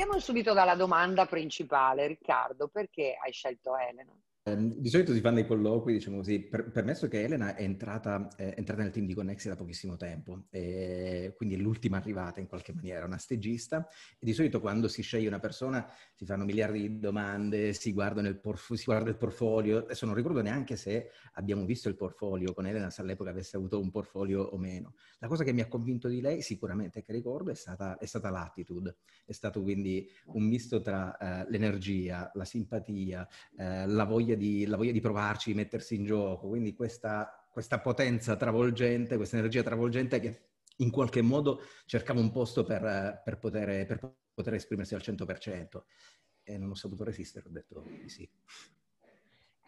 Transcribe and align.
Partiamo 0.00 0.18
subito 0.24 0.54
dalla 0.54 0.76
domanda 0.76 1.26
principale, 1.26 2.06
Riccardo, 2.06 2.68
perché 2.68 3.18
hai 3.22 3.32
scelto 3.32 3.76
Elena? 3.76 4.18
Ehm, 4.42 4.74
di 4.74 4.88
solito 4.88 5.12
si 5.12 5.20
fanno 5.20 5.34
dei 5.34 5.46
colloqui, 5.46 5.92
diciamo 5.92 6.16
così, 6.16 6.40
per, 6.40 6.70
permesso 6.70 7.08
che 7.08 7.22
Elena 7.22 7.54
è 7.54 7.62
entrata, 7.62 8.30
è 8.36 8.54
entrata, 8.56 8.82
nel 8.82 8.90
team 8.90 9.04
di 9.06 9.12
Connexi 9.12 9.48
da 9.48 9.56
pochissimo 9.56 9.96
tempo, 9.96 10.44
quindi 10.50 11.54
è 11.54 11.58
l'ultima 11.58 11.98
arrivata 11.98 12.40
in 12.40 12.46
qualche 12.46 12.72
maniera, 12.72 13.04
una 13.04 13.18
stagista, 13.18 13.86
e 14.18 14.24
di 14.24 14.32
solito 14.32 14.60
quando 14.60 14.88
si 14.88 15.02
sceglie 15.02 15.28
una 15.28 15.40
persona 15.40 15.86
si 16.14 16.24
fanno 16.24 16.44
miliardi 16.44 16.80
di 16.80 16.98
domande, 16.98 17.74
si, 17.74 17.94
porf- 18.40 18.72
si 18.72 18.84
guarda 18.84 19.10
il 19.10 19.16
portfolio, 19.16 19.78
adesso 19.78 20.06
non 20.06 20.14
ricordo 20.14 20.40
neanche 20.40 20.76
se 20.76 21.10
abbiamo 21.34 21.66
visto 21.66 21.90
il 21.90 21.96
portfolio 21.96 22.54
con 22.54 22.66
Elena, 22.66 22.88
se 22.88 23.02
all'epoca 23.02 23.28
avesse 23.28 23.56
avuto 23.56 23.78
un 23.78 23.90
portfolio 23.90 24.42
o 24.42 24.56
meno. 24.56 24.94
La 25.18 25.28
cosa 25.28 25.44
che 25.44 25.52
mi 25.52 25.60
ha 25.60 25.68
convinto 25.68 26.08
di 26.08 26.22
lei, 26.22 26.40
sicuramente 26.40 27.02
che 27.02 27.12
ricordo, 27.12 27.50
è 27.50 27.54
stata, 27.54 27.98
è 27.98 28.06
stata 28.06 28.30
l'attitude, 28.30 28.96
è 29.26 29.32
stato 29.32 29.60
quindi 29.60 30.08
un 30.26 30.44
misto 30.44 30.80
tra 30.80 31.14
uh, 31.18 31.50
l'energia, 31.50 32.30
la 32.34 32.46
simpatia, 32.46 33.28
uh, 33.56 33.86
la 33.86 34.04
voglia 34.04 34.29
voglia 34.30 34.34
di, 34.36 34.66
la 34.66 34.76
voglia 34.76 34.92
di 34.92 35.00
provarci, 35.00 35.50
di 35.50 35.56
mettersi 35.56 35.94
in 35.94 36.04
gioco, 36.04 36.48
quindi 36.48 36.74
questa, 36.74 37.48
questa 37.50 37.80
potenza 37.80 38.36
travolgente, 38.36 39.16
questa 39.16 39.36
energia 39.36 39.62
travolgente 39.62 40.20
che 40.20 40.48
in 40.76 40.90
qualche 40.90 41.22
modo 41.22 41.62
cercava 41.84 42.20
un 42.20 42.30
posto 42.30 42.64
per, 42.64 43.22
per, 43.24 43.38
poter, 43.38 43.86
per 43.86 44.14
poter 44.32 44.54
esprimersi 44.54 44.94
al 44.94 45.02
100% 45.04 45.82
e 46.42 46.58
non 46.58 46.70
ho 46.70 46.74
saputo 46.74 47.04
resistere, 47.04 47.48
ho 47.48 47.52
detto 47.52 47.84
di 48.00 48.08
sì. 48.08 48.28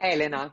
Elena, 0.04 0.52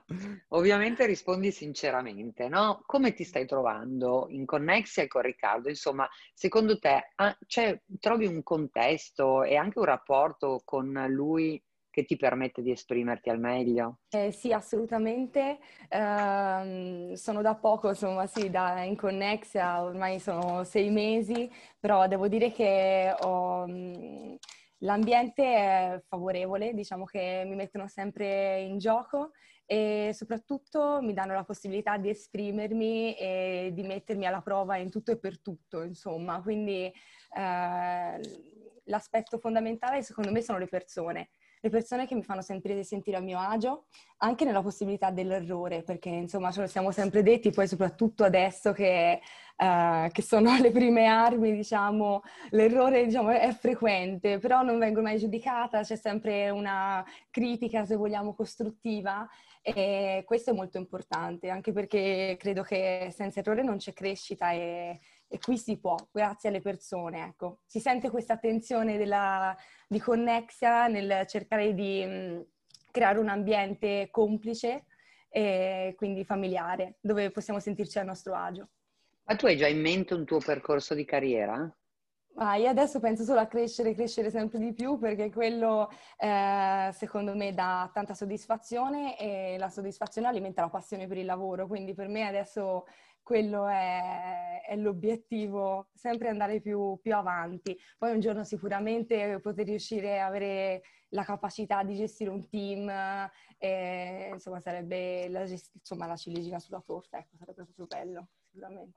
ovviamente 0.50 1.08
rispondi 1.08 1.52
sinceramente, 1.52 2.48
no? 2.50 2.84
Come 2.86 3.14
ti 3.14 3.24
stai 3.24 3.48
trovando 3.48 4.28
in 4.30 4.46
Connexia 4.46 5.08
con 5.08 5.24
Riccardo? 5.24 5.70
Insomma, 5.70 6.08
secondo 6.36 6.78
te 6.78 7.14
ah, 7.16 7.36
cioè, 7.48 7.82
trovi 8.00 8.28
un 8.28 8.44
contesto 8.44 9.42
e 9.42 9.56
anche 9.56 9.80
un 9.80 9.86
rapporto 9.86 10.62
con 10.64 10.92
lui 11.08 11.60
che 12.00 12.06
ti 12.06 12.16
permette 12.16 12.62
di 12.62 12.72
esprimerti 12.72 13.30
al 13.30 13.40
meglio? 13.40 14.00
Eh, 14.10 14.32
sì, 14.32 14.54
assolutamente. 14.54 15.60
Uh, 15.90 17.14
sono 17.16 17.42
da 17.42 17.56
poco, 17.56 17.90
insomma, 17.90 18.26
sì, 18.26 18.50
da 18.50 18.84
in 18.84 18.96
Connexia, 18.96 19.84
ormai 19.84 20.20
sono 20.20 20.64
sei 20.64 20.90
mesi, 20.90 21.52
però 21.80 22.08
devo 22.08 22.28
dire 22.28 22.52
che 22.52 23.14
ho, 23.20 23.64
um, 23.64 24.38
l'ambiente 24.80 25.44
è 25.44 26.02
favorevole, 26.08 26.74
diciamo 26.74 27.04
che 27.06 27.44
mi 27.46 27.56
mettono 27.56 27.88
sempre 27.88 28.62
in 28.62 28.78
gioco 28.78 29.32
e 29.66 30.12
soprattutto 30.14 31.00
mi 31.02 31.14
danno 31.14 31.34
la 31.34 31.44
possibilità 31.44 31.98
di 31.98 32.10
esprimermi 32.10 33.16
e 33.16 33.72
di 33.74 33.84
mettermi 33.84 34.26
alla 34.26 34.42
prova 34.42 34.78
in 34.78 34.90
tutto 34.90 35.12
e 35.12 35.20
per 35.20 35.42
tutto, 35.42 35.84
insomma. 35.84 36.42
Quindi 36.42 36.92
uh, 37.36 38.22
l'aspetto 38.86 39.38
fondamentale 39.38 40.02
secondo 40.02 40.32
me 40.32 40.42
sono 40.42 40.58
le 40.58 40.68
persone 40.68 41.30
le 41.62 41.70
persone 41.70 42.08
che 42.08 42.16
mi 42.16 42.24
fanno 42.24 42.42
sempre 42.42 42.84
sentire 42.84 43.18
a 43.18 43.22
mio 43.22 43.40
agio, 43.40 43.86
anche 44.18 44.46
nella 44.46 44.62
possibilità 44.62 45.12
dell'errore, 45.12 45.84
perché 45.84 46.10
insomma 46.10 46.52
ce 46.52 46.62
lo 46.62 46.68
siamo 46.68 46.92
sempre 46.92 47.22
detti, 47.22 47.52
poi 47.52 47.68
soprattutto 47.68 48.24
adesso 48.24 48.72
che, 48.72 49.20
uh, 49.58 50.10
che 50.10 50.22
sono 50.22 50.58
le 50.58 50.72
prime 50.72 51.06
armi, 51.08 51.52
diciamo, 51.54 52.22
l'errore 52.52 53.06
diciamo, 53.06 53.30
è 53.30 53.52
frequente, 53.52 54.40
però 54.40 54.62
non 54.62 54.80
vengo 54.80 55.02
mai 55.02 55.18
giudicata, 55.18 55.82
c'è 55.82 55.98
sempre 55.98 56.50
una 56.50 57.04
critica, 57.30 57.86
se 57.86 57.96
vogliamo, 57.96 58.34
costruttiva 58.34 59.28
e 59.62 60.24
questo 60.26 60.52
è 60.52 60.54
molto 60.54 60.78
importante, 60.78 61.50
anche 61.50 61.74
perché 61.74 62.38
credo 62.40 62.64
che 62.64 63.12
senza 63.14 63.42
errore 63.42 63.64
non 63.64 63.78
c'è 63.78 63.94
crescita 63.94 64.52
e 64.52 65.00
e 65.32 65.38
qui 65.38 65.58
si 65.60 65.78
può, 65.78 65.96
grazie 66.12 66.50
alle 66.50 66.60
persone, 66.60 67.24
ecco. 67.24 67.60
Si 67.66 67.80
sente 67.80 68.10
questa 68.10 68.34
attenzione 68.34 68.98
della, 68.98 69.56
di 69.88 70.00
Connexia 70.00 70.88
nel 70.88 71.28
cercare 71.28 71.76
di 71.76 72.04
mh, 72.04 72.12
mm, 72.12 72.42
creare 72.92 73.20
un 73.20 73.30
ambiente 73.30 74.08
complice 74.10 74.86
e 75.30 75.94
quindi 75.96 76.26
familiare, 76.26 76.98
dove 77.00 77.30
possiamo 77.30 77.60
sentirci 77.60 78.00
a 78.00 78.04
nostro 78.04 78.34
agio. 78.34 78.70
Ma 79.26 79.36
tu 79.36 79.46
hai 79.46 79.56
già 79.56 79.68
in 79.68 79.80
mente 79.80 80.16
un 80.16 80.26
tuo 80.26 80.40
percorso 80.40 80.96
di 80.96 81.06
carriera? 81.06 81.72
Ah, 82.42 82.56
io 82.56 82.70
adesso 82.70 83.00
penso 83.00 83.24
solo 83.24 83.42
a 83.42 83.48
crescere, 83.48 83.94
crescere 83.94 84.30
sempre 84.30 84.60
di 84.60 84.74
più 84.74 84.98
perché 84.98 85.30
quello 85.30 85.90
eh, 86.18 86.90
secondo 86.94 87.36
me 87.36 87.54
dà 87.54 87.90
tanta 87.94 88.14
soddisfazione 88.14 89.20
e 89.20 89.58
la 89.58 89.70
soddisfazione 89.70 90.28
alimenta 90.28 90.62
la 90.62 90.70
passione 90.70 91.06
per 91.06 91.18
il 91.18 91.26
lavoro, 91.26 91.68
quindi 91.68 91.94
per 91.94 92.08
me 92.08 92.26
adesso 92.26 92.86
quello 93.22 93.68
è, 93.68 94.62
è 94.68 94.76
l'obiettivo, 94.76 95.90
sempre 95.94 96.30
andare 96.30 96.62
più, 96.62 96.98
più, 97.02 97.16
avanti. 97.16 97.78
Poi 97.98 98.12
un 98.12 98.20
giorno 98.20 98.44
sicuramente 98.44 99.40
poter 99.42 99.66
riuscire 99.66 100.20
a 100.20 100.28
avere 100.28 100.82
la 101.10 101.24
capacità 101.24 101.84
di 101.84 101.96
gestire 101.96 102.30
un 102.30 102.48
team, 102.50 102.90
e, 103.58 104.30
insomma 104.32 104.60
sarebbe 104.60 105.28
la, 105.30 105.42
insomma, 105.42 106.06
la 106.06 106.16
ciliegina 106.16 106.60
sulla 106.60 106.84
torta, 106.86 107.18
ecco, 107.18 107.36
sarebbe 107.38 107.64
proprio 107.64 107.86
bello. 107.88 108.28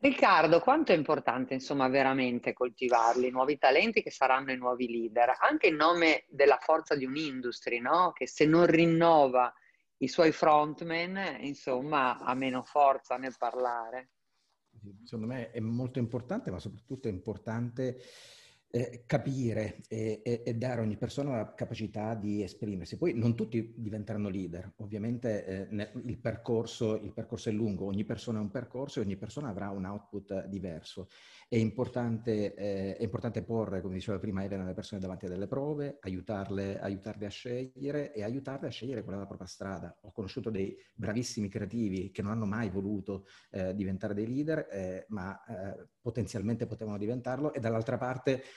Riccardo, 0.00 0.60
quanto 0.60 0.92
è 0.92 0.96
importante 0.96 1.52
insomma 1.52 1.86
veramente 1.88 2.54
coltivarli, 2.54 3.30
nuovi 3.30 3.58
talenti 3.58 4.02
che 4.02 4.10
saranno 4.10 4.50
i 4.50 4.56
nuovi 4.56 4.88
leader, 4.88 5.36
anche 5.40 5.68
in 5.68 5.76
nome 5.76 6.24
della 6.28 6.56
forza 6.58 6.96
di 6.96 7.04
un'industria, 7.04 7.80
no? 7.80 8.12
Che 8.12 8.26
se 8.26 8.46
non 8.46 8.64
rinnova 8.66 9.52
i 10.02 10.08
suoi 10.08 10.32
frontman, 10.32 11.38
insomma, 11.40 12.18
ha 12.18 12.34
meno 12.34 12.64
forza 12.64 13.16
nel 13.16 13.36
parlare. 13.38 14.10
Secondo 15.04 15.26
me 15.32 15.50
è 15.52 15.60
molto 15.60 16.00
importante, 16.00 16.50
ma 16.50 16.58
soprattutto 16.58 17.06
è 17.06 17.10
importante 17.10 17.98
eh, 18.74 19.04
capire 19.04 19.82
e, 19.86 20.22
e, 20.24 20.42
e, 20.46 20.54
dare 20.54 20.80
a 20.80 20.84
ogni 20.84 20.96
persona 20.96 21.36
la 21.36 21.52
capacità 21.54 22.14
di 22.14 22.42
esprimersi. 22.42 22.96
Poi 22.96 23.12
non 23.12 23.36
tutti 23.36 23.74
diventeranno 23.76 24.30
leader, 24.30 24.72
ovviamente 24.76 25.44
eh, 25.44 25.66
nel, 25.70 25.90
il, 26.06 26.18
percorso, 26.18 26.96
il, 26.96 27.12
percorso, 27.12 27.50
è 27.50 27.52
lungo, 27.52 27.84
ogni 27.84 28.04
persona 28.04 28.38
ha 28.38 28.40
un 28.42 28.50
percorso 28.50 28.98
e 28.98 29.02
ogni 29.02 29.18
persona 29.18 29.48
avrà 29.48 29.68
un 29.68 29.84
output 29.84 30.46
diverso. 30.46 31.08
È 31.46 31.56
importante, 31.56 32.54
eh, 32.54 32.96
è 32.96 33.02
importante 33.02 33.42
porre, 33.42 33.82
come 33.82 33.92
diceva 33.92 34.18
prima 34.18 34.42
Elena, 34.42 34.64
le 34.64 34.72
persone 34.72 35.02
davanti 35.02 35.26
a 35.26 35.28
delle 35.28 35.46
prove, 35.46 35.98
aiutarle, 36.00 36.80
aiutarle, 36.80 37.26
a 37.26 37.30
scegliere 37.30 38.14
e 38.14 38.22
aiutarle 38.22 38.68
a 38.68 38.70
scegliere 38.70 39.02
qual 39.02 39.16
è 39.16 39.18
la 39.18 39.26
propria 39.26 39.48
strada. 39.48 39.94
Ho 40.00 40.12
conosciuto 40.12 40.48
dei 40.48 40.74
bravissimi 40.94 41.50
creativi 41.50 42.10
che 42.10 42.22
non 42.22 42.32
hanno 42.32 42.46
mai 42.46 42.70
voluto 42.70 43.26
eh, 43.50 43.74
diventare 43.74 44.14
dei 44.14 44.26
leader, 44.26 44.66
eh, 44.70 45.04
ma 45.08 45.38
eh, 45.44 45.88
potenzialmente 46.00 46.66
potevano 46.66 46.96
diventarlo 46.96 47.52
e 47.52 47.60
dall'altra 47.60 47.98
parte 47.98 48.42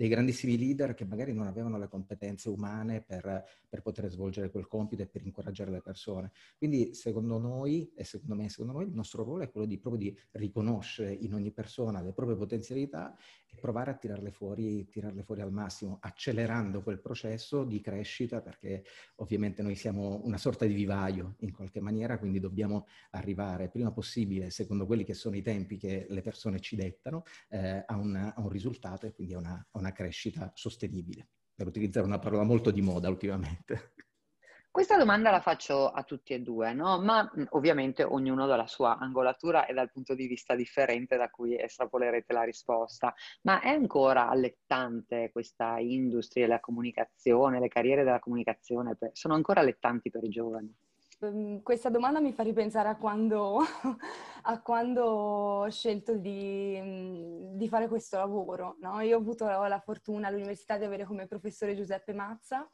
dei 0.00 0.08
grandissimi 0.08 0.56
leader 0.56 0.94
che 0.94 1.04
magari 1.04 1.34
non 1.34 1.46
avevano 1.46 1.76
le 1.76 1.86
competenze 1.86 2.48
umane 2.48 3.02
per, 3.02 3.44
per, 3.68 3.82
poter 3.82 4.08
svolgere 4.08 4.50
quel 4.50 4.66
compito 4.66 5.02
e 5.02 5.06
per 5.06 5.26
incoraggiare 5.26 5.70
le 5.70 5.82
persone. 5.82 6.30
Quindi 6.56 6.94
secondo 6.94 7.36
noi, 7.36 7.92
e 7.94 8.02
secondo 8.04 8.34
me, 8.34 8.48
secondo 8.48 8.72
noi, 8.72 8.86
il 8.86 8.94
nostro 8.94 9.24
ruolo 9.24 9.42
è 9.42 9.50
quello 9.50 9.66
di 9.66 9.76
proprio 9.76 10.00
di 10.00 10.18
riconoscere 10.30 11.12
in 11.12 11.34
ogni 11.34 11.50
persona 11.50 12.00
le 12.00 12.14
proprie 12.14 12.34
potenzialità 12.34 13.14
e 13.46 13.58
provare 13.60 13.90
a 13.90 13.94
tirarle 13.94 14.30
fuori, 14.30 14.88
tirarle 14.88 15.22
fuori 15.22 15.42
al 15.42 15.52
massimo, 15.52 15.98
accelerando 16.00 16.80
quel 16.80 16.98
processo 16.98 17.64
di 17.64 17.82
crescita, 17.82 18.40
perché 18.40 18.84
ovviamente 19.16 19.60
noi 19.60 19.74
siamo 19.74 20.22
una 20.24 20.38
sorta 20.38 20.64
di 20.64 20.72
vivaio 20.72 21.34
in 21.40 21.52
qualche 21.52 21.80
maniera, 21.80 22.18
quindi 22.18 22.40
dobbiamo 22.40 22.86
arrivare 23.10 23.68
prima 23.68 23.92
possibile, 23.92 24.48
secondo 24.48 24.86
quelli 24.86 25.04
che 25.04 25.12
sono 25.12 25.36
i 25.36 25.42
tempi 25.42 25.76
che 25.76 26.06
le 26.08 26.22
persone 26.22 26.58
ci 26.58 26.74
dettano, 26.74 27.24
eh, 27.50 27.84
a, 27.86 27.96
una, 27.96 28.34
a, 28.34 28.40
un 28.40 28.48
risultato 28.48 29.04
e 29.04 29.12
quindi 29.12 29.34
a 29.34 29.38
una, 29.38 29.66
a 29.72 29.78
una 29.78 29.89
crescita 29.92 30.50
sostenibile, 30.54 31.28
per 31.54 31.66
utilizzare 31.66 32.06
una 32.06 32.18
parola 32.18 32.42
molto 32.42 32.70
di 32.70 32.82
moda 32.82 33.08
ultimamente. 33.08 33.94
Questa 34.72 34.96
domanda 34.96 35.32
la 35.32 35.40
faccio 35.40 35.88
a 35.88 36.04
tutti 36.04 36.32
e 36.32 36.40
due, 36.42 36.72
no? 36.72 37.02
ma 37.02 37.28
ovviamente 37.50 38.04
ognuno 38.04 38.46
dalla 38.46 38.68
sua 38.68 38.98
angolatura 38.98 39.66
e 39.66 39.74
dal 39.74 39.90
punto 39.90 40.14
di 40.14 40.28
vista 40.28 40.54
differente 40.54 41.16
da 41.16 41.28
cui 41.28 41.60
estrapolerete 41.60 42.32
la 42.32 42.44
risposta. 42.44 43.12
Ma 43.42 43.60
è 43.60 43.70
ancora 43.70 44.28
allettante 44.28 45.30
questa 45.32 45.78
industria, 45.80 46.46
la 46.46 46.60
comunicazione, 46.60 47.58
le 47.58 47.66
carriere 47.66 48.04
della 48.04 48.20
comunicazione? 48.20 48.96
Sono 49.12 49.34
ancora 49.34 49.60
allettanti 49.60 50.08
per 50.08 50.22
i 50.22 50.28
giovani? 50.28 50.72
Ehm, 51.22 51.62
questa 51.62 51.90
domanda 51.90 52.20
mi 52.20 52.32
fa 52.32 52.42
ripensare 52.42 52.88
a 52.88 52.96
quando, 52.96 53.58
a 54.42 54.60
quando 54.62 55.04
ho 55.04 55.70
scelto 55.70 56.16
di, 56.16 57.52
di 57.54 57.68
fare 57.68 57.88
questo 57.88 58.16
lavoro. 58.16 58.76
No? 58.80 59.00
Io 59.00 59.16
ho 59.16 59.20
avuto 59.20 59.44
la 59.44 59.80
fortuna 59.80 60.28
all'università 60.28 60.78
di 60.78 60.84
avere 60.84 61.04
come 61.04 61.26
professore 61.26 61.74
Giuseppe 61.74 62.12
Mazza 62.14 62.68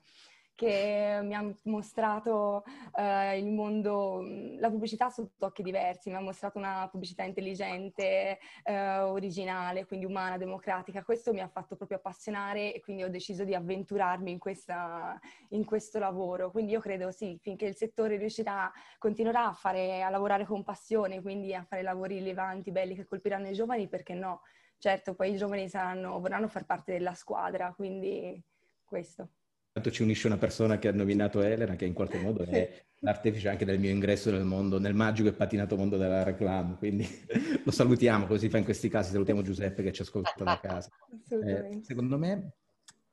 che 0.56 1.20
mi 1.22 1.34
ha 1.34 1.54
mostrato 1.64 2.64
eh, 2.96 3.38
il 3.38 3.46
mondo, 3.46 4.22
la 4.58 4.70
pubblicità 4.70 5.10
sotto 5.10 5.46
occhi 5.46 5.62
diversi, 5.62 6.08
mi 6.08 6.16
ha 6.16 6.20
mostrato 6.20 6.58
una 6.58 6.88
pubblicità 6.90 7.22
intelligente, 7.22 8.38
eh, 8.64 8.98
originale, 8.98 9.84
quindi 9.86 10.06
umana, 10.06 10.38
democratica. 10.38 11.04
Questo 11.04 11.32
mi 11.32 11.40
ha 11.40 11.48
fatto 11.48 11.76
proprio 11.76 11.98
appassionare 11.98 12.74
e 12.74 12.80
quindi 12.80 13.04
ho 13.04 13.10
deciso 13.10 13.44
di 13.44 13.54
avventurarmi 13.54 14.30
in, 14.32 14.38
questa, 14.38 15.18
in 15.50 15.64
questo 15.64 15.98
lavoro. 15.98 16.50
Quindi 16.50 16.72
io 16.72 16.80
credo 16.80 17.10
sì, 17.10 17.38
finché 17.40 17.66
il 17.66 17.76
settore 17.76 18.16
riuscirà, 18.16 18.72
continuerà 18.98 19.48
a, 19.48 19.52
fare, 19.52 20.02
a 20.02 20.08
lavorare 20.08 20.46
con 20.46 20.64
passione, 20.64 21.20
quindi 21.20 21.54
a 21.54 21.64
fare 21.64 21.82
lavori 21.82 22.16
rilevanti, 22.16 22.72
belli 22.72 22.94
che 22.94 23.04
colpiranno 23.04 23.48
i 23.48 23.52
giovani, 23.52 23.88
perché 23.88 24.14
no? 24.14 24.40
Certo, 24.78 25.14
poi 25.14 25.32
i 25.32 25.36
giovani 25.36 25.68
saranno, 25.68 26.18
vorranno 26.18 26.48
far 26.48 26.64
parte 26.64 26.92
della 26.92 27.14
squadra, 27.14 27.72
quindi 27.74 28.42
questo. 28.84 29.28
Tanto 29.76 29.90
ci 29.90 30.02
unisce 30.02 30.26
una 30.26 30.38
persona 30.38 30.78
che 30.78 30.88
ha 30.88 30.93
nominato 30.93 31.43
Elena, 31.43 31.76
che 31.76 31.84
in 31.84 31.93
qualche 31.93 32.17
modo 32.17 32.43
è 32.44 32.82
l'artefice 33.00 33.50
anche 33.50 33.67
del 33.67 33.78
mio 33.78 33.90
ingresso 33.90 34.31
nel 34.31 34.46
mondo, 34.46 34.78
nel 34.78 34.94
magico 34.94 35.28
e 35.28 35.34
patinato 35.34 35.76
mondo 35.76 35.99
della 35.99 36.23
reclama, 36.23 36.76
quindi 36.76 37.06
lo 37.62 37.70
salutiamo, 37.70 38.25
così 38.25 38.49
fa 38.49 38.56
in 38.56 38.64
questi 38.64 38.88
casi, 38.88 39.11
salutiamo 39.11 39.43
Giuseppe 39.43 39.82
che 39.82 39.93
ci 39.93 40.00
ascolta 40.00 40.32
da 40.43 40.58
casa. 40.62 40.88
Eh, 41.28 41.81
secondo 41.82 42.17
me, 42.17 42.52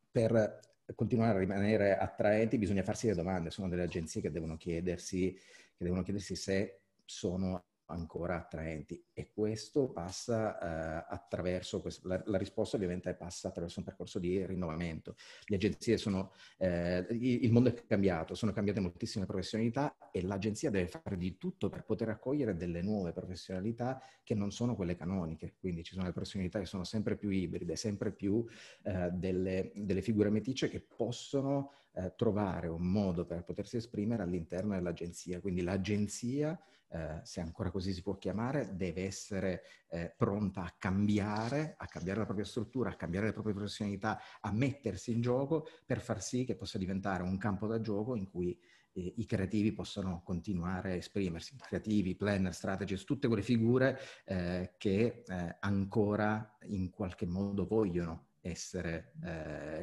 per 0.10 0.62
continuare 0.96 1.36
a 1.36 1.40
rimanere 1.40 1.98
attraenti 1.98 2.58
bisogna 2.58 2.84
farsi 2.84 3.08
le 3.08 3.16
domande, 3.16 3.52
sono 3.52 3.68
delle 3.68 3.84
agenzie 3.84 4.22
che 4.22 4.32
devono 4.32 4.56
chiedersi, 4.56 5.34
che 5.34 5.84
devono 5.84 6.02
chiedersi 6.02 6.38
se 6.38 6.80
sono 7.04 7.66
ancora 7.88 8.36
attraenti 8.36 9.04
e 9.14 9.32
questo 9.32 9.90
passa 9.90 10.58
eh, 10.58 11.06
attraverso, 11.10 11.82
questo, 11.82 12.08
la, 12.08 12.22
la, 12.26 12.38
risposta 12.38 12.76
ovviamente 12.76 13.14
passa 13.14 13.50
attraverso 13.50 13.80
un 13.80 13.86
percorso 13.86 14.20
di 14.20 14.46
rinnovamento. 14.46 15.16
Le 15.46 15.56
agenzie 15.56 15.98
sono, 15.98 16.32
eh, 16.58 17.06
il 17.10 17.52
mondo 17.52 17.70
è 17.70 17.86
cambiato, 17.86 18.36
sono 18.36 18.52
cambiate 18.52 18.80
moltissime 18.80 19.26
professionalità 19.26 19.96
e 20.12 20.22
l'agenzia 20.22 20.70
deve 20.70 20.88
fare 20.88 21.18
di 21.18 21.38
tutto 21.38 21.70
per 21.70 21.84
poter 21.84 22.10
accogliere 22.10 22.56
delle 22.56 22.82
nuove 22.82 23.12
professionalità 23.12 24.02
che 24.24 24.36
non 24.36 24.52
sono 24.52 24.76
quelle 24.76 24.96
canoniche, 24.96 25.56
quindi 25.60 25.84
ci 25.84 25.94
sono 25.94 26.06
le 26.06 26.14
professionalità 26.14 26.60
che 26.60 26.66
sono 26.66 26.84
sempre 26.84 27.18
più 27.18 27.30
ibride, 27.30 27.76
sempre 27.76 28.12
più 28.12 28.46
eh, 28.84 29.10
delle, 29.12 29.72
delle 29.76 30.02
figure 30.02 30.30
meticce 30.30 30.70
che 30.70 30.80
possono 30.80 31.72
eh, 31.94 32.14
trovare 32.16 32.68
un 32.68 32.86
modo 32.90 33.26
per 33.26 33.44
potersi 33.44 33.78
esprimere 33.78 34.24
all'interno 34.24 34.74
dell'agenzia. 34.74 35.40
Quindi 35.40 35.62
l'agenzia, 35.62 36.60
eh, 36.94 37.22
se 37.24 37.42
ancora 37.42 37.72
così 37.72 37.92
si 37.92 38.04
può 38.04 38.18
chiamare, 38.18 38.76
deve 38.76 39.06
essere 39.06 39.64
eh, 39.90 40.14
pronta 40.16 40.62
a 40.62 40.76
cambiare, 40.78 41.74
a 41.78 41.88
cambiare 41.88 42.20
la 42.20 42.26
propria 42.26 42.46
struttura, 42.46 42.92
a 42.92 42.96
cambiare 42.96 43.26
le 43.28 43.34
proprie 43.34 43.56
professionalità, 43.56 44.20
a 44.40 44.52
mettersi 44.52 45.12
in 45.12 45.22
gioco 45.22 45.68
per 45.88 46.00
far 46.00 46.22
sì 46.22 46.46
che 46.46 46.56
possa 46.56 46.78
diventare 46.78 47.24
un 47.24 47.38
campo 47.40 47.66
da 47.66 47.82
gioco 47.82 48.16
in 48.16 48.30
cui 48.30 48.56
eh, 48.94 49.14
i 49.18 49.26
creativi 49.26 49.74
possano 49.74 50.22
continuare 50.24 50.92
a 50.92 50.96
esprimersi, 50.96 51.56
creativi, 51.58 52.16
planner, 52.16 52.54
strategist, 52.54 53.06
tutte 53.06 53.28
quelle 53.28 53.42
figure 53.42 54.00
eh, 54.26 54.76
che 54.78 55.24
eh, 55.26 55.58
ancora 55.62 56.58
in 56.68 56.92
qualche 56.92 57.26
modo 57.26 57.66
vogliono 57.66 58.28
essere 58.46 59.14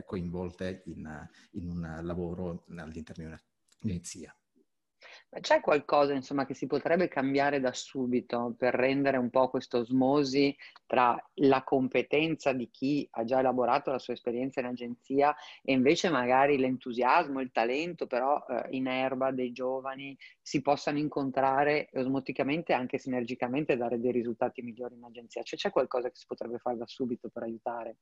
coinvolte 0.04 0.82
in, 0.84 1.28
in, 1.52 1.66
un 1.66 2.00
lavoro 2.02 2.66
all'interno 2.76 3.24
di 3.24 3.34
un'agenzia. 3.80 4.39
C'è 5.38 5.60
qualcosa 5.60 6.12
insomma, 6.12 6.44
che 6.44 6.54
si 6.54 6.66
potrebbe 6.66 7.06
cambiare 7.06 7.60
da 7.60 7.72
subito 7.72 8.52
per 8.58 8.74
rendere 8.74 9.16
un 9.16 9.30
po' 9.30 9.48
questa 9.48 9.78
osmosi 9.78 10.56
tra 10.86 11.16
la 11.34 11.62
competenza 11.62 12.52
di 12.52 12.68
chi 12.68 13.06
ha 13.12 13.22
già 13.22 13.38
elaborato 13.38 13.92
la 13.92 14.00
sua 14.00 14.14
esperienza 14.14 14.58
in 14.58 14.66
agenzia 14.66 15.32
e 15.62 15.72
invece 15.72 16.10
magari 16.10 16.58
l'entusiasmo, 16.58 17.40
il 17.40 17.52
talento 17.52 18.08
però 18.08 18.44
eh, 18.48 18.66
in 18.70 18.88
erba 18.88 19.30
dei 19.30 19.52
giovani 19.52 20.18
si 20.42 20.62
possano 20.62 20.98
incontrare 20.98 21.90
osmoticamente 21.92 22.72
e 22.72 22.74
anche 22.74 22.98
sinergicamente 22.98 23.76
dare 23.76 24.00
dei 24.00 24.10
risultati 24.10 24.62
migliori 24.62 24.96
in 24.96 25.04
agenzia? 25.04 25.42
Cioè 25.44 25.56
c'è 25.56 25.70
qualcosa 25.70 26.08
che 26.08 26.16
si 26.16 26.26
potrebbe 26.26 26.58
fare 26.58 26.76
da 26.76 26.86
subito 26.88 27.28
per 27.28 27.44
aiutare? 27.44 27.98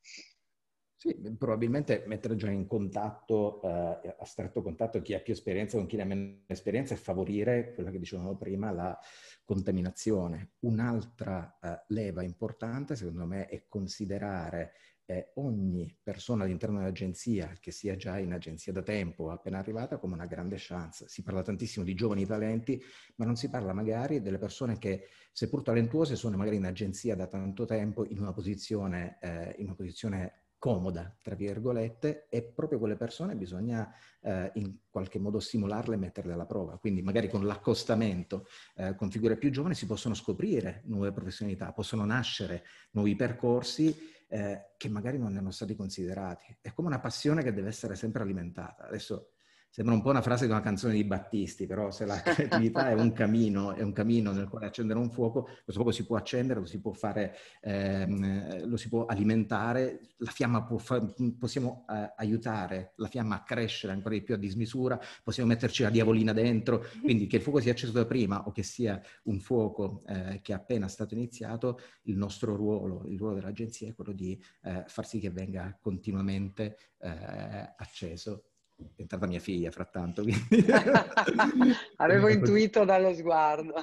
Sì, 1.01 1.15
probabilmente 1.39 2.03
mettere 2.09 2.35
già 2.35 2.51
in 2.51 2.67
contatto, 2.67 3.63
eh, 3.63 4.17
a 4.19 4.25
stretto 4.25 4.63
contatto 4.63 5.01
chi 5.01 5.15
ha 5.15 5.21
più 5.21 5.33
esperienza 5.33 5.77
con 5.77 5.87
chi 5.87 6.01
ha 6.01 6.05
meno 6.05 6.41
esperienza 6.49 6.93
e 6.95 6.97
favorire 6.97 7.73
quella 7.73 7.93
che 7.93 8.01
dicevamo 8.01 8.37
prima, 8.37 8.73
la 8.73 8.99
contaminazione. 9.45 10.55
Un'altra 10.61 11.57
eh, 11.63 11.85
leva 11.95 12.25
importante, 12.25 12.97
secondo 12.97 13.27
me, 13.27 13.47
è 13.47 13.67
considerare 13.69 14.73
eh, 15.05 15.31
ogni 15.37 15.97
persona 16.03 16.43
all'interno 16.43 16.79
dell'agenzia, 16.79 17.53
che 17.61 17.71
sia 17.71 17.95
già 17.95 18.19
in 18.19 18.33
agenzia 18.33 18.73
da 18.73 18.83
tempo 18.83 19.31
appena 19.31 19.59
arrivata, 19.59 19.99
come 19.99 20.15
una 20.15 20.27
grande 20.27 20.57
chance. 20.59 21.07
Si 21.07 21.23
parla 21.23 21.43
tantissimo 21.43 21.85
di 21.85 21.95
giovani 21.95 22.27
talenti, 22.27 22.83
ma 23.19 23.25
non 23.25 23.37
si 23.37 23.49
parla 23.49 23.73
magari 23.73 24.21
delle 24.21 24.39
persone 24.39 24.79
che, 24.79 25.07
seppur 25.31 25.63
talentuose, 25.63 26.17
sono 26.17 26.37
magari 26.37 26.57
in 26.57 26.65
agenzia 26.67 27.15
da 27.15 27.29
tanto 27.29 27.67
tempo 27.67 28.05
in 28.05 28.19
una 28.19 28.33
posizione, 28.33 29.19
eh, 29.21 29.55
in 29.59 29.67
una 29.67 29.77
posizione 29.77 30.43
comoda, 30.59 31.17
tra 31.23 31.35
virgolette, 31.35 32.27
e 32.29 32.43
proprio 32.43 32.79
quelle 32.79 32.97
persone 32.97 33.37
bisogna 33.37 33.93
eh, 34.21 34.51
in 34.55 34.77
qualche 34.91 35.19
modo 35.19 35.39
stimolarle 35.39 35.95
e 35.95 35.99
metterle 35.99 36.33
alla 36.33 36.47
prova. 36.47 36.79
Quindi 36.79 37.03
magari 37.03 37.29
con 37.29 37.47
l'accostamento 37.47 38.47
eh, 38.75 38.95
con 38.95 39.11
figure 39.11 39.37
più 39.37 39.51
giovani 39.51 39.75
si 39.75 39.87
possono 39.87 40.15
scoprire 40.15 40.83
nuove 40.87 41.13
professionalità, 41.13 41.73
possono 41.73 42.05
nascere 42.05 42.65
nuovi 42.91 43.15
percorsi 43.15 43.97
eh, 44.29 44.73
che 44.77 44.89
magari 44.89 45.19
non 45.19 45.33
erano 45.33 45.51
stati 45.51 45.75
considerati. 45.75 46.59
È 46.61 46.73
come 46.73 46.89
una 46.89 47.01
passione 47.01 47.43
che 47.43 47.53
deve 47.53 47.69
essere 47.69 47.95
sempre 47.95 48.23
alimentata. 48.23 48.87
Adesso 48.87 49.33
Sembra 49.71 49.95
un 49.95 50.03
po' 50.03 50.11
una 50.11 50.23
frase 50.23 50.47
di 50.47 50.51
una 50.51 50.63
canzone 50.63 50.95
di 50.95 51.05
Battisti, 51.05 51.67
però 51.67 51.91
se 51.91 52.07
la 52.07 52.21
creatività 52.23 52.89
è 52.89 52.95
un 52.95 53.13
cammino, 53.13 53.75
è 53.75 53.83
un 53.83 53.93
cammino 53.93 54.33
nel 54.33 54.49
quale 54.49 54.67
accendere 54.67 54.99
un 54.99 55.11
fuoco, 55.11 55.43
questo 55.43 55.73
fuoco 55.75 55.93
si 55.93 56.05
può 56.07 56.17
accendere, 56.17 56.61
lo 56.61 56.67
si 56.67 56.81
può 56.81 56.93
fare, 56.93 57.37
ehm, 57.61 58.67
lo 58.67 58.77
si 58.77 58.89
può 58.89 59.05
alimentare, 59.05 60.01
la 60.19 60.31
fiamma 60.31 60.65
può 60.65 60.79
fa- 60.79 61.07
possiamo 61.39 61.85
eh, 61.91 62.13
aiutare 62.17 62.95
la 62.97 63.07
fiamma 63.09 63.37
a 63.37 63.43
crescere 63.43 63.93
ancora 63.93 64.15
di 64.15 64.23
più 64.23 64.35
a 64.35 64.39
dismisura, 64.39 64.99
possiamo 65.23 65.51
metterci 65.51 65.83
la 65.83 65.91
diavolina 65.91 66.33
dentro, 66.33 66.85
quindi 67.03 67.27
che 67.27 67.37
il 67.37 67.43
fuoco 67.43 67.61
sia 67.61 67.73
acceso 67.73 67.93
da 67.93 68.07
prima 68.07 68.47
o 68.47 68.51
che 68.51 68.63
sia 68.63 69.01
un 69.25 69.39
fuoco 69.39 70.03
eh, 70.07 70.41
che 70.43 70.53
è 70.53 70.57
appena 70.57 70.89
stato 70.89 71.15
iniziato, 71.15 71.79
il 72.05 72.17
nostro 72.17 72.57
ruolo, 72.57 73.05
il 73.07 73.19
ruolo 73.19 73.35
dell'agenzia 73.35 73.89
è 73.89 73.95
quello 73.95 74.13
di 74.13 74.41
eh, 74.63 74.85
far 74.87 75.07
sì 75.07 75.21
che 75.21 75.31
venga 75.31 75.77
continuamente 75.81 76.77
eh, 76.99 77.75
acceso 77.77 78.48
è 78.79 79.01
entrata 79.01 79.27
mia 79.27 79.41
figlia 79.41 79.71
frattanto. 79.71 80.23
Avevo 81.97 82.29
intuito 82.29 82.85
dallo 82.85 83.13
sguardo. 83.13 83.75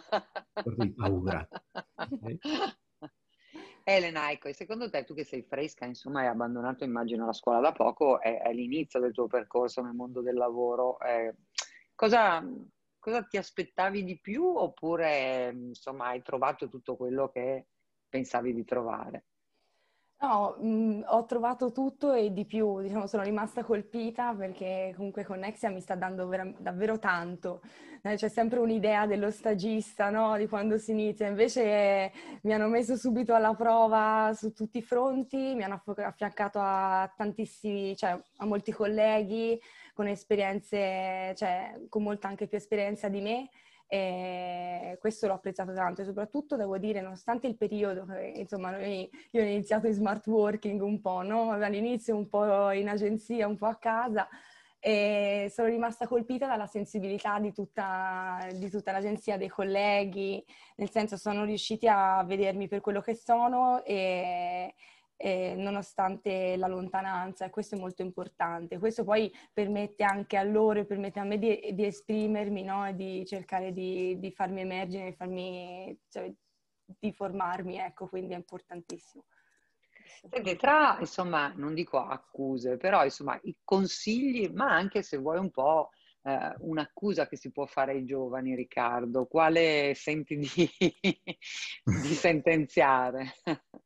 di 0.78 0.94
paura. 0.94 1.46
Elena, 3.84 4.32
ecco, 4.32 4.48
e 4.48 4.54
secondo 4.54 4.90
te, 4.90 5.04
tu 5.04 5.14
che 5.14 5.24
sei 5.24 5.44
fresca, 5.44 5.86
insomma, 5.86 6.22
hai 6.22 6.28
abbandonato, 6.28 6.84
immagino, 6.84 7.26
la 7.26 7.34
scuola 7.34 7.60
da 7.60 7.72
poco, 7.72 8.20
è, 8.20 8.42
è 8.42 8.52
l'inizio 8.52 9.00
del 9.00 9.12
tuo 9.12 9.28
percorso 9.28 9.82
nel 9.82 9.94
mondo 9.94 10.22
del 10.22 10.36
lavoro. 10.36 11.00
Eh, 11.02 11.36
cosa, 11.94 12.44
cosa 12.98 13.24
ti 13.24 13.38
aspettavi 13.38 14.04
di 14.04 14.20
più 14.20 14.44
oppure, 14.44 15.52
insomma, 15.54 16.08
hai 16.08 16.24
trovato 16.24 16.68
tutto 16.68 16.96
quello 16.96 17.30
che 17.30 17.68
pensavi 18.10 18.54
di 18.54 18.64
trovare? 18.64 19.26
No, 20.22 20.56
mh, 20.60 20.68
mm, 20.68 21.02
ho 21.08 21.26
trovato 21.26 21.72
tutto 21.72 22.14
e 22.14 22.32
di 22.32 22.46
più, 22.46 22.82
diciamo, 22.82 23.06
sono 23.06 23.22
rimasta 23.24 23.64
colpita 23.64 24.34
perché 24.34 24.94
comunque 24.96 25.24
Connexia 25.26 25.70
mi 25.70 25.82
sta 25.82 25.96
dando 25.96 26.28
vera- 26.28 26.52
davvero 26.58 26.98
tanto. 27.00 27.62
Eh, 28.02 28.16
c'è 28.16 28.30
sempre 28.30 28.60
un'idea 28.60 29.06
dello 29.08 29.30
stagista, 29.30 30.10
no? 30.10 30.38
Di 30.38 30.48
quando 30.48 30.78
si 30.78 30.92
inizia, 30.92 31.28
invece 31.28 32.12
mi 32.44 32.54
hanno 32.54 32.68
messo 32.68 32.96
subito 32.96 33.34
alla 33.34 33.54
prova 33.56 34.32
su 34.34 34.54
tutti 34.54 34.78
i 34.78 34.82
fronti, 34.82 35.54
mi 35.56 35.64
hanno 35.64 35.82
affiancato 35.86 36.60
a 36.62 37.12
tantissimi, 37.16 37.96
cioè 37.96 38.18
a 38.38 38.46
molti 38.46 38.72
colleghi 38.72 39.60
con 39.94 40.08
esperienze, 40.08 41.34
cioè 41.36 41.80
con 41.90 42.04
molta 42.04 42.28
anche 42.28 42.48
più 42.48 42.58
esperienza 42.58 43.10
di 43.10 43.22
me 43.22 43.50
e 43.88 44.98
questo 45.00 45.28
l'ho 45.28 45.34
apprezzato 45.34 45.74
tanto 45.74 46.02
e 46.02 46.06
soprattutto 46.06 46.56
devo 46.56 46.78
dire, 46.78 47.02
nonostante 47.02 47.48
il 47.48 47.56
periodo, 47.58 48.06
insomma, 48.34 48.72
noi, 48.72 49.10
io 49.32 49.42
ho 49.42 49.46
iniziato 49.46 49.88
in 49.88 49.94
smart 49.94 50.26
working 50.28 50.82
un 50.82 51.00
po', 51.02 51.22
no? 51.22 51.52
All'inizio 51.52 52.16
un 52.16 52.28
po' 52.28 52.72
in 52.72 52.90
agenzia, 52.90 53.48
un 53.48 53.58
po' 53.58 53.68
a 53.68 53.76
casa 53.76 54.28
e 54.80 55.48
sono 55.52 55.68
rimasta 55.68 56.06
colpita 56.08 56.46
dalla 56.46 56.68
sensibilità 56.68 57.40
di 57.40 57.52
tutta, 57.52 58.38
di 58.54 58.70
tutta 58.70 58.92
l'agenzia, 58.92 59.36
dei 59.36 59.48
colleghi, 59.48 60.46
nel 60.76 60.92
senso 60.92 61.18
sono 61.18 61.44
riusciti 61.44 61.88
a 61.88 62.24
vedermi 62.24 62.68
per 62.68 62.82
quello 62.82 63.02
che 63.02 63.16
sono 63.16 63.84
e, 63.84 64.76
eh, 65.18 65.56
nonostante 65.56 66.56
la 66.58 66.68
lontananza 66.68 67.50
questo 67.50 67.76
è 67.76 67.80
molto 67.80 68.02
importante. 68.02 68.78
Questo 68.78 69.04
poi 69.04 69.32
permette 69.54 70.04
anche 70.04 70.38
a 70.38 70.44
loro 70.44 70.86
permette 70.86 71.20
a 71.20 71.24
me 71.24 71.38
di, 71.38 71.72
di 71.74 71.86
esprimermi 71.86 72.64
no? 72.64 72.92
di 72.94 73.26
cercare 73.26 73.72
di, 73.72 74.20
di 74.20 74.32
farmi 74.32 74.62
emergere, 74.62 75.10
di, 75.10 75.16
farmi, 75.16 76.00
cioè, 76.10 76.34
di 76.86 77.12
formarmi, 77.12 77.78
ecco, 77.78 78.08
quindi 78.08 78.34
è 78.34 78.38
importantissimo. 78.38 79.26
Senti, 80.30 80.56
tra, 80.56 80.98
insomma, 81.00 81.52
non 81.56 81.74
dico 81.74 81.98
accuse, 81.98 82.78
però 82.78 83.04
insomma, 83.04 83.40
i 83.44 83.56
consigli, 83.64 84.50
ma 84.50 84.72
anche 84.72 85.02
se 85.02 85.18
vuoi 85.18 85.38
un 85.40 85.50
po' 85.52 85.90
eh, 86.24 86.54
un'accusa 86.60 87.28
che 87.28 87.38
si 87.38 87.52
può 87.52 87.66
fare 87.66 87.94
ai 87.94 88.06
giovani, 88.06 88.56
Riccardo, 88.56 89.26
quale 89.26 89.94
senti 89.96 90.38
di, 90.38 90.48
di 91.84 92.14
sentenziare? 92.14 93.34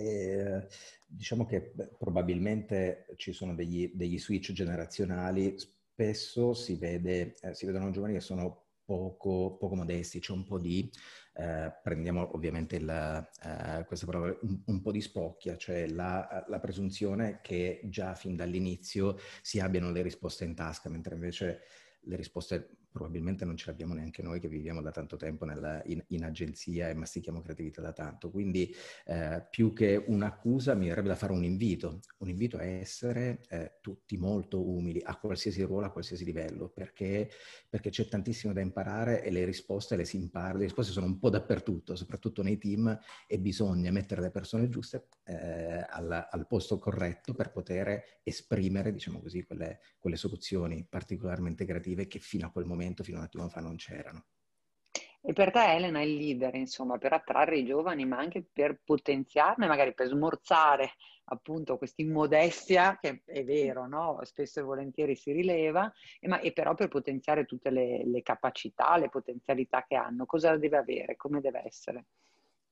Eh, 0.00 0.66
diciamo 1.06 1.44
che 1.44 1.72
probabilmente 1.98 3.06
ci 3.16 3.32
sono 3.32 3.54
degli, 3.54 3.92
degli, 3.94 4.18
switch 4.18 4.52
generazionali, 4.52 5.56
spesso 5.58 6.54
si, 6.54 6.76
vede, 6.76 7.34
eh, 7.40 7.54
si 7.54 7.66
vedono 7.66 7.90
giovani 7.90 8.14
che 8.14 8.20
sono 8.20 8.64
poco, 8.84 9.56
poco 9.58 9.74
modesti, 9.74 10.20
c'è 10.20 10.32
un 10.32 10.44
po' 10.44 10.58
di 10.58 10.90
eh, 11.34 11.72
prendiamo 11.82 12.34
ovviamente 12.34 12.76
il, 12.76 12.88
eh, 12.88 13.84
questa 13.86 14.06
parola 14.06 14.36
un, 14.42 14.62
un, 14.66 14.80
po' 14.80 14.90
di 14.90 15.00
spocchia, 15.00 15.56
cioè 15.56 15.86
la, 15.86 16.44
la, 16.48 16.60
presunzione 16.60 17.40
che 17.42 17.80
già 17.84 18.14
fin 18.14 18.34
dall'inizio 18.34 19.16
si 19.42 19.60
abbiano 19.60 19.92
le 19.92 20.02
risposte 20.02 20.44
in 20.44 20.54
tasca, 20.54 20.88
mentre 20.88 21.14
invece 21.14 21.60
le 22.02 22.16
risposte 22.16 22.79
probabilmente 22.90 23.44
non 23.44 23.56
ce 23.56 23.66
l'abbiamo 23.70 23.94
neanche 23.94 24.22
noi 24.22 24.40
che 24.40 24.48
viviamo 24.48 24.82
da 24.82 24.90
tanto 24.90 25.16
tempo 25.16 25.44
nella, 25.44 25.80
in, 25.86 26.02
in, 26.08 26.24
agenzia 26.24 26.88
e 26.88 26.94
mastichiamo 26.94 27.40
creatività 27.40 27.80
da 27.80 27.92
tanto. 27.92 28.30
Quindi 28.30 28.74
eh, 29.06 29.46
più 29.48 29.72
che 29.72 30.02
un'accusa 30.06 30.74
mi 30.74 30.88
verrebbe 30.88 31.08
da 31.08 31.14
fare 31.14 31.32
un 31.32 31.44
invito, 31.44 32.00
un 32.18 32.28
invito 32.28 32.56
a 32.56 32.64
essere 32.64 33.40
eh, 33.48 33.78
tutti 33.80 34.16
molto 34.16 34.68
umili 34.68 35.00
a 35.02 35.16
qualsiasi 35.16 35.62
ruolo, 35.62 35.86
a 35.86 35.90
qualsiasi 35.90 36.24
livello, 36.24 36.68
perché, 36.68 37.30
perché, 37.68 37.90
c'è 37.90 38.08
tantissimo 38.08 38.52
da 38.52 38.60
imparare 38.60 39.22
e 39.22 39.30
le 39.30 39.44
risposte 39.44 39.96
le 39.96 40.04
si 40.04 40.16
impara, 40.16 40.58
le 40.58 40.64
risposte 40.64 40.92
sono 40.92 41.06
un 41.06 41.18
po' 41.18 41.30
dappertutto, 41.30 41.94
soprattutto 41.94 42.42
nei 42.42 42.58
team 42.58 42.98
e 43.26 43.38
bisogna 43.38 43.90
mettere 43.90 44.20
le 44.20 44.30
persone 44.30 44.68
giuste 44.68 45.06
eh, 45.24 45.86
al, 45.88 46.28
al, 46.30 46.46
posto 46.46 46.78
corretto 46.78 47.34
per 47.34 47.52
poter 47.52 48.20
esprimere, 48.22 48.92
diciamo 48.92 49.20
così, 49.20 49.44
quelle, 49.44 49.80
quelle 49.98 50.16
soluzioni 50.16 50.84
particolarmente 50.88 51.64
creative 51.64 52.06
che 52.06 52.18
fino 52.18 52.46
a 52.46 52.50
quel 52.50 52.64
momento 52.64 52.78
momento 52.80 53.04
fino 53.04 53.18
a 53.18 53.20
un 53.20 53.26
attimo 53.26 53.48
fa 53.48 53.60
non 53.60 53.76
c'erano. 53.76 54.24
E 55.22 55.34
per 55.34 55.50
te 55.50 55.74
Elena 55.74 56.00
è 56.00 56.04
il 56.04 56.14
leader, 56.14 56.54
insomma, 56.54 56.96
per 56.96 57.12
attrarre 57.12 57.58
i 57.58 57.66
giovani, 57.66 58.06
ma 58.06 58.16
anche 58.16 58.42
per 58.50 58.80
potenziarne, 58.82 59.66
magari 59.66 59.92
per 59.92 60.08
smorzare 60.08 60.92
appunto 61.24 61.76
questa 61.76 62.00
immodestia, 62.00 62.98
che 62.98 63.22
è 63.26 63.44
vero, 63.44 63.86
no? 63.86 64.18
spesso 64.22 64.60
e 64.60 64.62
volentieri 64.62 65.14
si 65.14 65.30
rileva, 65.30 65.92
e, 66.18 66.26
ma, 66.26 66.40
e 66.40 66.52
però 66.52 66.74
per 66.74 66.88
potenziare 66.88 67.44
tutte 67.44 67.68
le, 67.70 68.02
le 68.06 68.22
capacità, 68.22 68.96
le 68.96 69.10
potenzialità 69.10 69.84
che 69.86 69.94
hanno. 69.94 70.24
Cosa 70.24 70.56
deve 70.56 70.78
avere? 70.78 71.16
Come 71.16 71.40
deve 71.42 71.62
essere? 71.66 72.06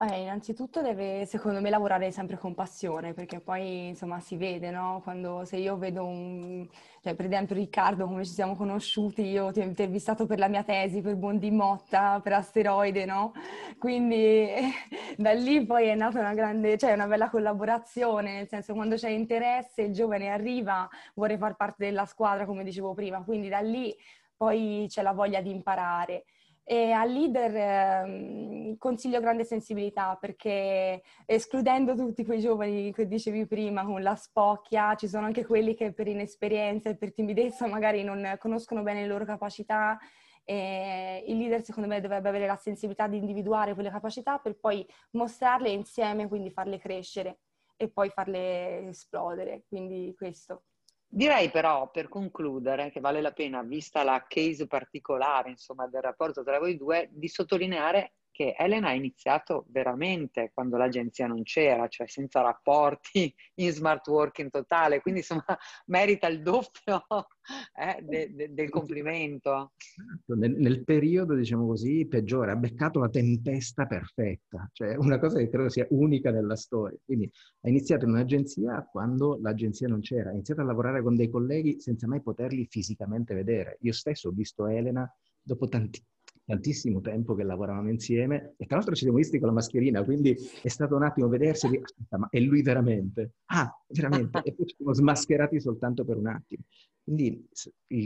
Eh, 0.01 0.21
innanzitutto 0.23 0.81
deve, 0.81 1.27
secondo 1.27 1.61
me, 1.61 1.71
lavorare 1.71 2.13
sempre 2.13 2.39
con 2.39 2.55
passione, 2.55 3.15
perché 3.15 3.41
poi, 3.41 3.89
insomma, 3.89 4.21
si 4.21 4.37
vede, 4.37 4.71
no? 4.71 5.01
Quando, 5.03 5.45
se 5.45 5.57
io 5.57 5.77
vedo 5.77 6.05
un... 6.07 6.69
Cioè, 7.03 7.17
per 7.17 7.25
esempio, 7.27 7.57
Riccardo, 7.57 8.07
come 8.07 8.25
ci 8.25 8.31
siamo 8.33 8.55
conosciuti, 8.55 9.23
io 9.23 9.51
ti 9.51 9.59
ho 9.59 9.65
intervistato 9.65 10.25
per 10.27 10.39
la 10.39 10.47
mia 10.47 10.63
tesi, 10.63 11.01
per 11.01 11.17
Buon 11.17 11.39
di 11.39 11.51
Motta, 11.51 12.21
per 12.23 12.35
Asteroide, 12.35 13.05
no? 13.07 13.33
Quindi 13.77 14.47
da 15.19 15.33
lì 15.33 15.67
poi 15.67 15.89
è 15.89 15.97
nata 15.97 16.21
una 16.21 16.33
grande, 16.35 16.79
cioè 16.79 16.93
una 16.93 17.07
bella 17.09 17.29
collaborazione, 17.29 18.35
nel 18.35 18.47
senso, 18.49 18.75
quando 18.75 18.95
c'è 18.95 19.09
interesse, 19.09 19.83
il 19.83 19.93
giovane 19.93 20.29
arriva, 20.29 20.89
vuole 21.15 21.37
far 21.39 21.57
parte 21.57 21.87
della 21.87 22.07
squadra, 22.07 22.45
come 22.47 22.63
dicevo 22.63 22.95
prima, 22.95 23.25
quindi 23.25 23.49
da 23.49 23.59
lì 23.59 23.93
poi 24.37 24.87
c'è 24.89 25.03
la 25.03 25.13
voglia 25.13 25.41
di 25.41 25.51
imparare. 25.51 26.25
E 26.71 26.91
al 26.91 27.11
leader 27.11 27.57
eh, 27.57 28.77
consiglio 28.77 29.21
grande 29.21 29.45
sensibilità 29.45 30.19
perché 30.21 31.03
escludendo 31.25 31.95
tutti 31.95 32.27
quei 32.27 32.41
giovani 32.41 32.93
che 32.93 33.07
dicevi 33.07 33.47
prima 33.47 33.87
con 33.87 34.03
la 34.03 34.15
spocchia, 34.15 34.95
ci 34.95 35.09
sono 35.09 35.25
anche 35.25 35.47
quelli 35.47 35.75
che 35.75 35.95
per 35.95 36.09
inesperienza 36.09 36.91
e 36.91 36.97
per 36.99 37.15
timidezza 37.15 37.67
magari 37.67 38.05
non 38.05 38.37
conoscono 38.39 38.83
bene 38.83 39.01
le 39.01 39.07
loro 39.07 39.25
capacità 39.25 39.99
e 40.45 41.25
il 41.27 41.39
leader 41.39 41.65
secondo 41.65 41.89
me 41.89 42.03
dovrebbe 42.03 42.29
avere 42.29 42.47
la 42.47 42.57
sensibilità 42.57 43.07
di 43.07 43.17
individuare 43.17 43.73
quelle 43.73 43.91
capacità 43.91 44.37
per 44.39 44.59
poi 44.59 44.87
mostrarle 45.13 45.71
insieme, 45.71 46.29
quindi 46.29 46.51
farle 46.51 46.79
crescere 46.79 47.39
e 47.77 47.89
poi 47.89 48.11
farle 48.11 48.89
esplodere. 48.89 49.65
Quindi 49.67 50.15
questo. 50.15 50.65
Direi 51.11 51.51
però, 51.51 51.91
per 51.91 52.09
concludere, 52.09 52.91
che 52.91 53.01
vale 53.01 53.23
la 53.23 53.33
pena, 53.33 53.63
vista 53.63 54.03
la 54.03 54.25
case 54.29 54.67
particolare, 54.67 55.51
insomma, 55.51 55.87
del 55.87 56.03
rapporto 56.03 56.45
tra 56.45 56.59
voi 56.59 56.77
due, 56.77 57.09
di 57.11 57.29
sottolineare 57.29 58.13
che 58.39 58.55
Elena 58.57 58.91
ha 58.91 58.95
iniziato 58.95 59.65
veramente 59.71 60.53
quando 60.55 60.77
l'agenzia 60.77 61.27
non 61.27 61.43
c'era, 61.43 61.89
cioè 61.89 62.07
senza 62.07 62.41
rapporti, 62.41 63.35
in 63.59 63.73
smart 63.73 64.07
working 64.07 64.49
totale, 64.49 65.01
quindi 65.01 65.21
insomma 65.21 65.45
merita 65.87 66.29
il 66.29 66.41
doppio 66.41 67.05
eh, 67.75 68.01
de, 68.01 68.33
de, 68.33 68.55
del 68.55 68.69
complimento. 68.69 69.73
Certo, 69.77 70.37
nel, 70.37 70.53
nel, 70.53 70.85
periodo, 70.85 71.35
diciamo 71.35 71.67
così, 71.67 72.07
peggiore, 72.07 72.53
ha 72.53 72.57
beccato 72.57 73.01
la 73.01 73.09
tempesta 73.09 73.87
perfetta, 73.87 74.71
cioè 74.73 74.95
una 74.95 75.19
cosa 75.19 75.39
che 75.39 75.49
credo 75.49 75.69
sia 75.69 75.89
unica 75.91 76.31
nella 76.31 76.55
storia. 76.55 76.97
Quindi 77.05 77.29
ha 77.63 77.69
iniziato 77.69 78.05
in 78.05 78.13
un'agenzia 78.13 78.87
quando 78.89 79.37
l'agenzia 79.43 79.89
non 79.89 79.99
c'era, 79.99 80.31
ha 80.31 80.33
iniziato 80.33 80.61
a 80.61 80.65
lavorare 80.65 81.03
con 81.03 81.17
dei 81.17 81.29
colleghi 81.29 81.81
senza 81.81 82.07
mai 82.07 82.23
poterli 82.23 82.69
fisicamente 82.71 83.35
vedere. 83.35 83.79
Io 83.81 83.93
stesso 83.93 84.29
ho 84.29 84.33
visto 84.33 84.69
Elena 84.69 85.13
dopo 85.43 85.67
tanti, 85.67 86.01
tantissimo 86.49 87.03
tempo 87.03 87.35
che 87.35 87.43
lavoravamo 87.43 87.91
insieme 87.91 88.55
e 88.57 88.65
tra 88.65 88.77
l'altro 88.77 88.95
ci 88.95 89.03
siamo 89.03 89.19
visti 89.19 89.39
con 89.39 89.49
la 89.49 89.55
mascherina, 89.55 90.03
quindi 90.03 90.35
è 90.63 90.69
stato 90.69 90.97
un 90.97 91.03
attimo 91.03 91.29
vedersi 91.29 91.67
e 91.67 91.69
dire, 91.69 91.83
aspetta, 91.83 92.17
ma 92.17 92.29
è 92.31 92.41
lui 92.41 92.63
veramente? 92.63 93.33
Ah, 93.47 93.71
veramente? 93.89 94.41
E 94.45 94.55
poi 94.55 94.65
ci 94.65 94.77
siamo 94.77 94.95
smascherati 94.95 95.61
soltanto 95.61 96.07
per 96.07 96.17
un 96.17 96.29
attimo. 96.29 96.63
Quindi 97.05 97.47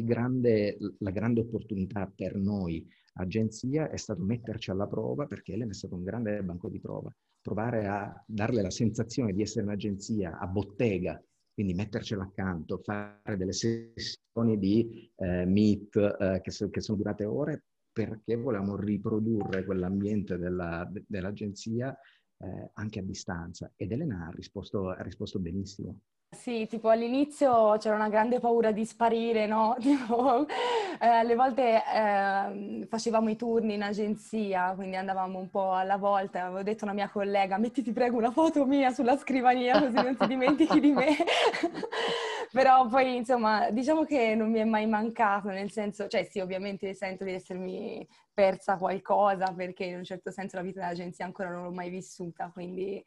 grande, 0.02 0.76
la 0.98 1.10
grande 1.10 1.42
opportunità 1.42 2.12
per 2.12 2.34
noi, 2.34 2.84
agenzia, 3.14 3.88
è 3.90 3.96
stato 3.96 4.24
metterci 4.24 4.72
alla 4.72 4.88
prova, 4.88 5.26
perché 5.26 5.52
Elena 5.52 5.70
è 5.70 5.74
stato 5.74 5.94
un 5.94 6.02
grande 6.02 6.42
banco 6.42 6.68
di 6.68 6.80
prova, 6.80 7.14
provare 7.40 7.86
a 7.86 8.24
darle 8.26 8.60
la 8.60 8.70
sensazione 8.70 9.32
di 9.32 9.42
essere 9.42 9.64
un'agenzia 9.66 10.38
a 10.40 10.48
bottega, 10.48 11.22
quindi 11.54 11.74
mettercela 11.74 12.24
accanto, 12.24 12.78
fare 12.78 13.36
delle 13.36 13.52
sessioni 13.52 14.58
di 14.58 15.12
eh, 15.14 15.44
meet 15.44 15.94
eh, 15.96 16.40
che, 16.42 16.50
so, 16.50 16.70
che, 16.70 16.80
sono 16.80 16.98
durate 16.98 17.24
ore 17.24 17.66
perché 17.92 18.36
volevamo 18.36 18.76
riprodurre 18.76 19.64
quell'ambiente 19.64 20.38
della, 20.38 20.90
dell'agenzia 21.06 21.96
eh, 22.38 22.70
anche 22.74 22.98
a 23.00 23.02
distanza. 23.02 23.70
Ed 23.76 23.92
Elena 23.92 24.26
ha 24.26 24.30
risposto, 24.34 24.88
ha 24.88 25.02
risposto 25.02 25.38
benissimo. 25.38 25.98
Sì, 26.34 26.66
tipo 26.66 26.88
all'inizio 26.88 27.76
c'era 27.78 27.94
una 27.94 28.08
grande 28.08 28.40
paura 28.40 28.72
di 28.72 28.86
sparire, 28.86 29.46
no? 29.46 29.76
Tipo, 29.80 30.46
eh, 30.48 31.06
alle 31.06 31.34
volte 31.34 31.82
eh, 31.94 32.86
facevamo 32.88 33.28
i 33.28 33.36
turni 33.36 33.74
in 33.74 33.82
agenzia, 33.82 34.72
quindi 34.74 34.96
andavamo 34.96 35.38
un 35.38 35.50
po' 35.50 35.74
alla 35.74 35.98
volta. 35.98 36.44
Avevo 36.44 36.62
detto 36.62 36.84
a 36.84 36.86
una 36.86 36.94
mia 36.94 37.10
collega, 37.10 37.58
mettiti 37.58 37.92
prego 37.92 38.16
una 38.16 38.30
foto 38.30 38.64
mia 38.64 38.90
sulla 38.92 39.18
scrivania 39.18 39.78
così 39.78 39.94
non 39.94 40.16
ti 40.16 40.26
dimentichi 40.26 40.80
di 40.80 40.92
me. 40.92 41.08
Però 42.52 42.86
poi, 42.86 43.16
insomma, 43.16 43.70
diciamo 43.70 44.04
che 44.04 44.34
non 44.34 44.50
mi 44.50 44.58
è 44.58 44.64
mai 44.64 44.86
mancato, 44.86 45.48
nel 45.48 45.70
senso, 45.70 46.06
cioè 46.06 46.24
sì, 46.24 46.38
ovviamente 46.40 46.92
sento 46.94 47.24
di 47.24 47.32
essermi 47.32 48.06
persa 48.32 48.76
qualcosa, 48.76 49.52
perché 49.54 49.84
in 49.84 49.96
un 49.96 50.04
certo 50.04 50.30
senso 50.30 50.56
la 50.56 50.62
vita 50.62 50.80
dell'agenzia 50.80 51.24
ancora 51.24 51.50
non 51.50 51.64
l'ho 51.64 51.72
mai 51.72 51.88
vissuta, 51.90 52.50
quindi... 52.52 53.02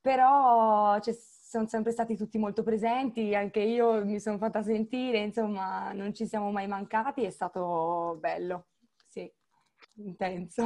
Però 0.00 0.98
c'è 1.00 1.12
sono 1.14 1.66
sempre 1.68 1.92
stati 1.92 2.16
tutti 2.16 2.38
molto 2.38 2.62
presenti, 2.62 3.34
anche 3.34 3.60
io 3.60 4.04
mi 4.04 4.18
sono 4.20 4.38
fatta 4.38 4.62
sentire, 4.62 5.18
insomma 5.18 5.92
non 5.92 6.12
ci 6.14 6.26
siamo 6.26 6.50
mai 6.50 6.66
mancati, 6.66 7.22
è 7.24 7.30
stato 7.30 8.16
bello, 8.20 8.66
sì, 9.08 9.30
intenso. 9.96 10.64